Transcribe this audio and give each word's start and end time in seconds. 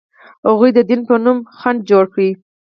هغوی 0.47 0.69
د 0.77 0.79
دین 0.89 1.01
په 1.09 1.15
نوم 1.23 1.37
خنډ 1.59 1.79
جوړ 1.89 2.03
کړ. 2.13 2.17